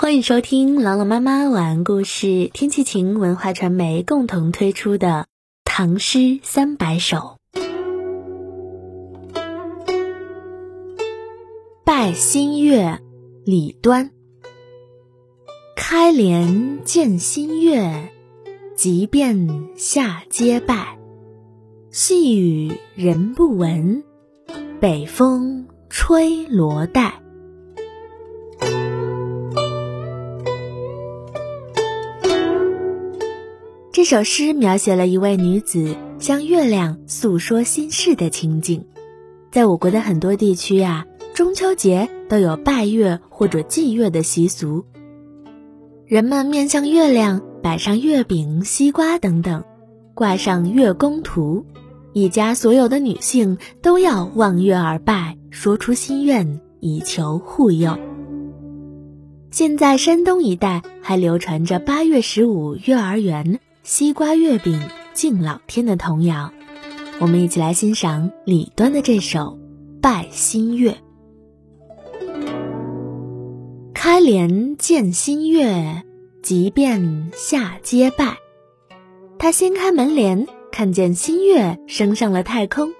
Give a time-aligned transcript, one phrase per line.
[0.00, 5.08] 欢迎收听朗朗妈妈晚安故事，天气晴文化传媒共同推出的
[5.64, 7.36] 《唐诗三百首》。
[11.84, 13.00] 拜新月，
[13.44, 14.12] 李端。
[15.74, 18.12] 开帘见新月，
[18.76, 20.96] 即便下阶拜。
[21.90, 24.04] 细雨人不闻，
[24.78, 27.20] 北风吹罗带。
[33.90, 38.84] 这首诗描写了一位女子向月亮诉说心事的情景。
[39.50, 44.84] 在我国的很多地区啊，中秋节都有拜月或者祭月的习俗。
[46.06, 49.64] 人们面向月亮摆上月饼、西瓜等等，
[50.14, 51.64] 挂上月宫图，
[52.12, 57.98] 一家所有的女性都要望月而拜，说出心愿，以求护佑。
[59.50, 63.58] 现在山东一带还流传着八月十五月儿圆。
[63.88, 64.78] 西瓜月饼
[65.14, 66.52] 敬老天的童谣，
[67.20, 69.58] 我们一起来欣赏李端的这首
[70.02, 70.94] 《拜新月》。
[73.94, 76.02] 开帘见新月，
[76.42, 78.36] 即便下阶拜。
[79.38, 82.90] 他掀开门帘，看见新月升上了太空，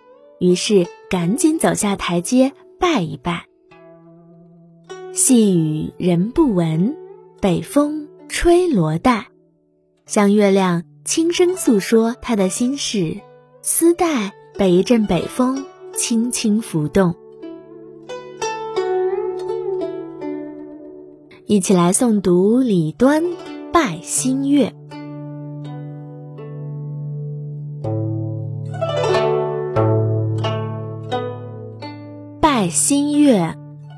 [0.40, 2.50] 于是赶紧走下台阶
[2.80, 3.44] 拜一拜。
[5.12, 6.96] 细雨人不闻，
[7.42, 9.26] 北风吹罗带。
[10.08, 13.20] 向月亮轻声诉说他的心事，
[13.60, 17.14] 丝带被一阵北风轻轻拂动。
[21.44, 23.22] 一起来诵读李端
[23.70, 24.68] 《拜新月》。
[32.40, 33.42] 《拜新月》，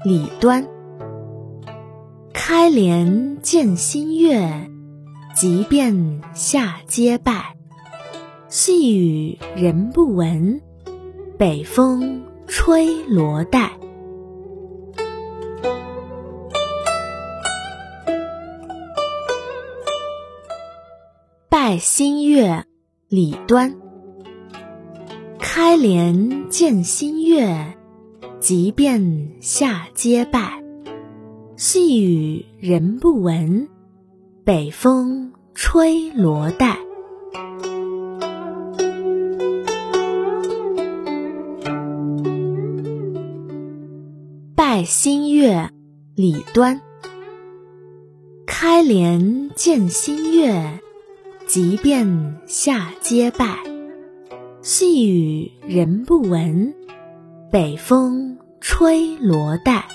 [0.05, 0.67] 李端。
[2.33, 4.69] 开帘见新月。
[5.34, 7.56] 即便下阶拜，
[8.48, 10.61] 细雨人不闻，
[11.39, 13.70] 北风吹罗带。
[21.48, 22.64] 拜新月，
[23.08, 23.74] 李端。
[25.39, 27.77] 开帘见新月，
[28.41, 30.62] 即便下阶拜，
[31.57, 33.68] 细雨人不闻。
[34.52, 36.77] 北风吹罗带，
[44.56, 45.70] 拜新月，
[46.16, 46.80] 李端。
[48.44, 50.80] 开帘见新月，
[51.46, 53.56] 即便下阶拜。
[54.62, 56.74] 细雨人不闻，
[57.52, 59.86] 北风吹罗带。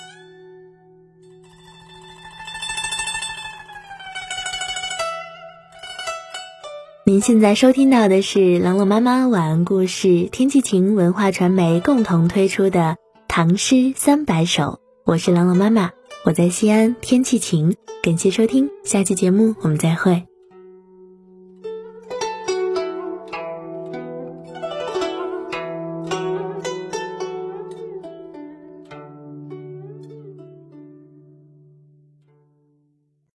[7.08, 12.80] 您现在收听到的是朗朗妈妈晚安故事，天气晴文化传媒共同推出的
[13.28, 14.62] 《唐诗三百首》，
[15.04, 15.92] 我是朗朗妈妈，
[16.24, 20.26] 我在西安，天气晴，感谢收听，下期节目我们再会。